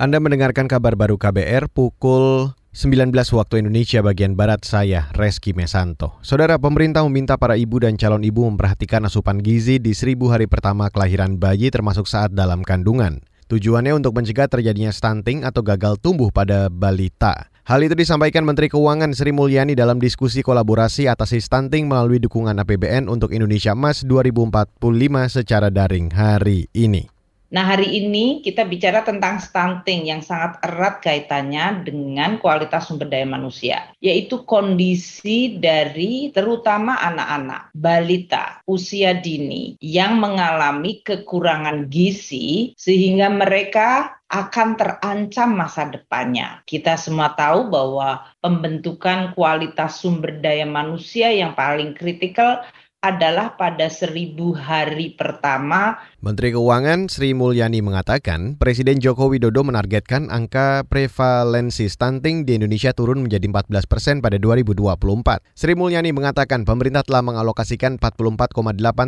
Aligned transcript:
Anda 0.00 0.16
mendengarkan 0.16 0.64
kabar 0.64 0.96
baru 0.96 1.20
KBR 1.20 1.68
pukul 1.68 2.56
19 2.72 3.12
waktu 3.12 3.60
Indonesia 3.60 4.00
bagian 4.00 4.32
Barat 4.32 4.64
saya, 4.64 5.12
Reski 5.12 5.52
Mesanto. 5.52 6.16
Saudara 6.24 6.56
pemerintah 6.56 7.04
meminta 7.04 7.36
para 7.36 7.60
ibu 7.60 7.76
dan 7.84 8.00
calon 8.00 8.24
ibu 8.24 8.48
memperhatikan 8.48 9.04
asupan 9.04 9.44
gizi 9.44 9.76
di 9.76 9.92
seribu 9.92 10.32
hari 10.32 10.48
pertama 10.48 10.88
kelahiran 10.88 11.36
bayi 11.36 11.68
termasuk 11.68 12.08
saat 12.08 12.32
dalam 12.32 12.64
kandungan. 12.64 13.20
Tujuannya 13.52 13.92
untuk 13.92 14.16
mencegah 14.16 14.48
terjadinya 14.48 14.88
stunting 14.88 15.44
atau 15.44 15.60
gagal 15.60 16.00
tumbuh 16.00 16.32
pada 16.32 16.72
balita. 16.72 17.52
Hal 17.68 17.84
itu 17.84 17.92
disampaikan 17.92 18.48
Menteri 18.48 18.72
Keuangan 18.72 19.12
Sri 19.12 19.36
Mulyani 19.36 19.76
dalam 19.76 20.00
diskusi 20.00 20.40
kolaborasi 20.40 21.12
atasi 21.12 21.44
stunting 21.44 21.84
melalui 21.84 22.16
dukungan 22.24 22.56
APBN 22.56 23.04
untuk 23.04 23.36
Indonesia 23.36 23.76
Emas 23.76 24.00
2045 24.08 24.80
secara 25.28 25.68
daring 25.68 26.08
hari 26.16 26.72
ini. 26.72 27.19
Nah, 27.50 27.66
hari 27.66 27.98
ini 27.98 28.46
kita 28.46 28.62
bicara 28.62 29.02
tentang 29.02 29.42
stunting 29.42 30.06
yang 30.06 30.22
sangat 30.22 30.62
erat 30.62 31.02
kaitannya 31.02 31.82
dengan 31.82 32.38
kualitas 32.38 32.86
sumber 32.86 33.10
daya 33.10 33.26
manusia, 33.26 33.90
yaitu 33.98 34.46
kondisi 34.46 35.58
dari 35.58 36.30
terutama 36.30 36.94
anak-anak, 37.02 37.74
balita, 37.74 38.62
usia 38.70 39.18
dini 39.18 39.74
yang 39.82 40.22
mengalami 40.22 41.02
kekurangan 41.02 41.90
gizi 41.90 42.70
sehingga 42.78 43.26
mereka 43.26 44.14
akan 44.30 44.78
terancam 44.78 45.50
masa 45.58 45.90
depannya. 45.90 46.62
Kita 46.62 46.94
semua 46.94 47.34
tahu 47.34 47.66
bahwa 47.66 48.30
pembentukan 48.38 49.34
kualitas 49.34 49.98
sumber 49.98 50.38
daya 50.38 50.62
manusia 50.70 51.34
yang 51.34 51.58
paling 51.58 51.98
kritikal 51.98 52.62
adalah 53.00 53.56
pada 53.56 53.88
seribu 53.88 54.52
hari 54.52 55.16
pertama. 55.16 55.96
Menteri 56.20 56.52
Keuangan 56.52 57.08
Sri 57.08 57.32
Mulyani 57.32 57.80
mengatakan, 57.80 58.60
Presiden 58.60 59.00
Joko 59.00 59.32
Widodo 59.32 59.64
menargetkan 59.64 60.28
angka 60.28 60.84
prevalensi 60.84 61.88
stunting 61.88 62.44
di 62.44 62.60
Indonesia 62.60 62.92
turun 62.92 63.24
menjadi 63.24 63.48
14 63.48 63.88
persen 63.88 64.14
pada 64.20 64.36
2024. 64.36 65.00
Sri 65.56 65.72
Mulyani 65.72 66.12
mengatakan 66.12 66.68
pemerintah 66.68 67.00
telah 67.00 67.24
mengalokasikan 67.24 67.96
44,8 67.96 68.52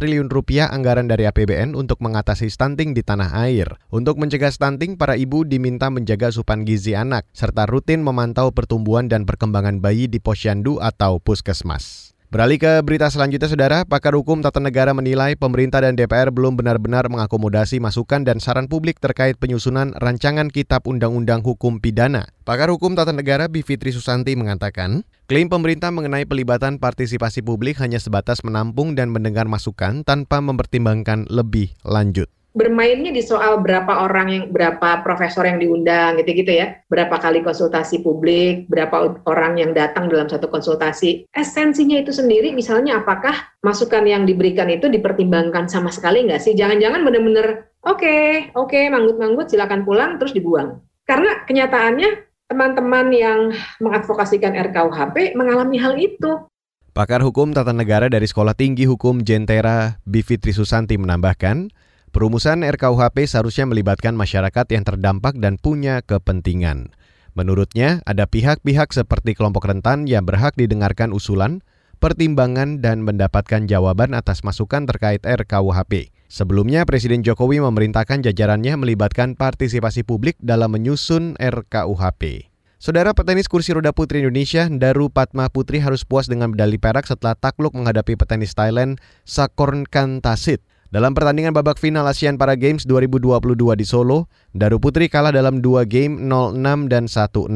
triliun 0.00 0.32
rupiah 0.32 0.72
anggaran 0.72 1.04
dari 1.04 1.28
APBN 1.28 1.76
untuk 1.76 2.00
mengatasi 2.00 2.48
stunting 2.48 2.96
di 2.96 3.04
tanah 3.04 3.36
air. 3.36 3.68
Untuk 3.92 4.16
mencegah 4.16 4.48
stunting, 4.48 4.96
para 4.96 5.20
ibu 5.20 5.44
diminta 5.44 5.92
menjaga 5.92 6.32
asupan 6.32 6.64
gizi 6.64 6.96
anak, 6.96 7.28
serta 7.36 7.68
rutin 7.68 8.00
memantau 8.00 8.48
pertumbuhan 8.48 9.12
dan 9.12 9.28
perkembangan 9.28 9.84
bayi 9.84 10.08
di 10.08 10.24
posyandu 10.24 10.80
atau 10.80 11.20
puskesmas. 11.20 12.13
Beralih 12.34 12.58
ke 12.58 12.82
berita 12.82 13.06
selanjutnya, 13.06 13.46
Saudara. 13.46 13.78
Pakar 13.86 14.18
Hukum 14.18 14.42
Tata 14.42 14.58
Negara 14.58 14.90
menilai 14.90 15.38
pemerintah 15.38 15.86
dan 15.86 15.94
DPR 15.94 16.34
belum 16.34 16.58
benar-benar 16.58 17.06
mengakomodasi 17.06 17.78
masukan 17.78 18.26
dan 18.26 18.42
saran 18.42 18.66
publik 18.66 18.98
terkait 18.98 19.38
penyusunan 19.38 19.94
rancangan 20.02 20.50
Kitab 20.50 20.82
Undang-Undang 20.82 21.46
Hukum 21.46 21.78
Pidana. 21.78 22.26
Pakar 22.42 22.74
Hukum 22.74 22.98
Tata 22.98 23.14
Negara 23.14 23.46
Bivitri 23.46 23.94
Susanti 23.94 24.34
mengatakan, 24.34 25.06
klaim 25.30 25.46
pemerintah 25.46 25.94
mengenai 25.94 26.26
pelibatan 26.26 26.82
partisipasi 26.82 27.46
publik 27.46 27.78
hanya 27.78 28.02
sebatas 28.02 28.42
menampung 28.42 28.98
dan 28.98 29.14
mendengar 29.14 29.46
masukan 29.46 30.02
tanpa 30.02 30.42
mempertimbangkan 30.42 31.30
lebih 31.30 31.70
lanjut 31.86 32.26
bermainnya 32.54 33.10
di 33.10 33.18
soal 33.20 33.58
berapa 33.60 34.06
orang 34.06 34.28
yang 34.30 34.44
berapa 34.54 35.02
profesor 35.02 35.42
yang 35.42 35.58
diundang 35.58 36.16
gitu-gitu 36.22 36.54
ya, 36.54 36.78
berapa 36.86 37.18
kali 37.18 37.42
konsultasi 37.42 38.00
publik, 38.00 38.70
berapa 38.70 39.18
orang 39.26 39.58
yang 39.58 39.74
datang 39.74 40.06
dalam 40.06 40.30
satu 40.30 40.46
konsultasi. 40.46 41.26
Esensinya 41.34 41.98
itu 41.98 42.14
sendiri 42.14 42.54
misalnya 42.54 43.02
apakah 43.02 43.34
masukan 43.66 44.06
yang 44.06 44.22
diberikan 44.22 44.70
itu 44.70 44.86
dipertimbangkan 44.86 45.66
sama 45.66 45.90
sekali 45.90 46.24
nggak 46.30 46.40
sih? 46.40 46.54
Jangan-jangan 46.54 47.02
benar-benar 47.02 47.74
oke, 47.82 48.00
okay, 48.00 48.54
oke, 48.54 48.70
okay, 48.70 48.86
manggut-manggut 48.86 49.50
silakan 49.50 49.82
pulang 49.82 50.16
terus 50.22 50.32
dibuang. 50.32 50.78
Karena 51.04 51.44
kenyataannya 51.44 52.32
teman-teman 52.48 53.06
yang 53.10 53.40
mengadvokasikan 53.82 54.54
RKUHP 54.70 55.34
mengalami 55.34 55.76
hal 55.82 55.98
itu. 55.98 56.46
Pakar 56.94 57.18
Hukum 57.26 57.50
Tata 57.50 57.74
Negara 57.74 58.06
dari 58.06 58.22
Sekolah 58.22 58.54
Tinggi 58.54 58.86
Hukum 58.86 59.26
Jentera 59.26 59.98
Bivitri 60.06 60.54
Susanti 60.54 60.94
menambahkan, 60.94 61.66
Perumusan 62.14 62.62
RKUHP 62.62 63.26
seharusnya 63.26 63.66
melibatkan 63.66 64.14
masyarakat 64.14 64.70
yang 64.70 64.86
terdampak 64.86 65.34
dan 65.42 65.58
punya 65.58 65.98
kepentingan. 65.98 66.94
Menurutnya, 67.34 68.06
ada 68.06 68.30
pihak-pihak 68.30 68.94
seperti 68.94 69.34
kelompok 69.34 69.66
rentan 69.66 70.06
yang 70.06 70.22
berhak 70.22 70.54
didengarkan 70.54 71.10
usulan, 71.10 71.66
pertimbangan, 71.98 72.78
dan 72.78 73.02
mendapatkan 73.02 73.66
jawaban 73.66 74.14
atas 74.14 74.46
masukan 74.46 74.86
terkait 74.86 75.26
RKUHP. 75.26 76.14
Sebelumnya, 76.30 76.86
Presiden 76.86 77.26
Jokowi 77.26 77.58
memerintahkan 77.58 78.22
jajarannya 78.22 78.78
melibatkan 78.78 79.34
partisipasi 79.34 80.06
publik 80.06 80.38
dalam 80.38 80.70
menyusun 80.70 81.34
RKUHP. 81.42 82.46
Saudara 82.78 83.10
petenis 83.10 83.50
kursi 83.50 83.74
roda 83.74 83.90
putri 83.90 84.22
Indonesia, 84.22 84.70
Daru 84.70 85.10
Patma 85.10 85.50
Putri 85.50 85.82
harus 85.82 86.06
puas 86.06 86.30
dengan 86.30 86.54
medali 86.54 86.78
perak 86.78 87.10
setelah 87.10 87.34
takluk 87.34 87.74
menghadapi 87.74 88.14
petenis 88.14 88.54
Thailand, 88.54 89.02
Sakorn 89.26 89.82
Kantasit. 89.82 90.62
Dalam 90.94 91.10
pertandingan 91.10 91.50
babak 91.50 91.82
final 91.82 92.06
ASEAN 92.06 92.38
Para 92.38 92.54
Games 92.54 92.86
2022 92.86 93.58
di 93.74 93.82
Solo, 93.82 94.30
Daru 94.54 94.78
Putri 94.78 95.10
kalah 95.10 95.34
dalam 95.34 95.58
dua 95.58 95.82
game 95.82 96.22
0-6 96.22 96.86
dan 96.86 97.10
1-6. 97.10 97.50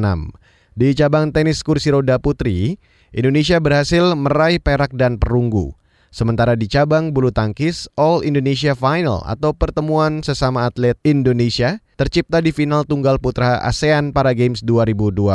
Di 0.74 0.88
cabang 0.98 1.30
tenis 1.30 1.62
kursi 1.62 1.94
roda 1.94 2.18
putri, 2.18 2.82
Indonesia 3.14 3.62
berhasil 3.62 4.18
meraih 4.18 4.58
perak 4.58 4.90
dan 4.90 5.22
perunggu. 5.22 5.70
Sementara 6.08 6.56
di 6.56 6.64
cabang 6.72 7.12
bulu 7.12 7.28
tangkis, 7.28 7.84
All 7.92 8.24
Indonesia 8.24 8.72
Final 8.72 9.20
atau 9.28 9.52
pertemuan 9.52 10.24
sesama 10.24 10.64
atlet 10.64 10.96
Indonesia 11.04 11.84
tercipta 12.00 12.40
di 12.40 12.48
final 12.48 12.88
tunggal 12.88 13.20
putra 13.20 13.60
ASEAN 13.60 14.16
Para 14.16 14.32
Games 14.32 14.64
2022. 14.64 15.28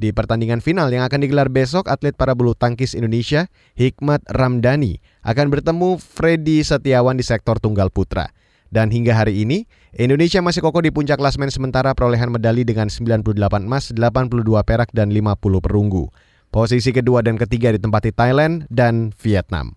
Di 0.00 0.08
pertandingan 0.16 0.64
final 0.64 0.88
yang 0.88 1.04
akan 1.04 1.20
digelar 1.20 1.52
besok, 1.52 1.92
atlet 1.92 2.16
para 2.16 2.32
bulu 2.32 2.56
tangkis 2.56 2.96
Indonesia, 2.96 3.52
Hikmat 3.76 4.24
Ramdhani, 4.32 5.02
akan 5.28 5.52
bertemu 5.52 6.00
Freddy 6.00 6.64
Setiawan 6.64 7.20
di 7.20 7.24
sektor 7.26 7.60
tunggal 7.60 7.92
putra. 7.92 8.32
Dan 8.72 8.88
hingga 8.88 9.12
hari 9.12 9.44
ini, 9.44 9.68
Indonesia 9.92 10.40
masih 10.40 10.64
kokoh 10.64 10.80
di 10.80 10.88
puncak 10.88 11.20
klasmen 11.20 11.52
sementara 11.52 11.92
perolehan 11.92 12.32
medali 12.32 12.64
dengan 12.64 12.88
98 12.88 13.36
emas, 13.68 13.92
82 13.92 14.40
perak, 14.64 14.88
dan 14.96 15.12
50 15.12 15.60
perunggu. 15.60 16.08
Posisi 16.48 16.88
kedua 16.88 17.20
dan 17.20 17.36
ketiga 17.36 17.68
ditempati 17.68 18.16
Thailand 18.16 18.64
dan 18.72 19.12
Vietnam. 19.20 19.76